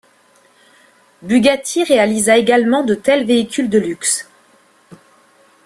Bugatti 1.21 1.83
réalisa 1.83 2.35
également 2.35 2.83
de 2.83 2.95
tels 2.95 3.23
véhicules 3.23 3.69
de 3.69 3.77
luxe. 3.77 4.27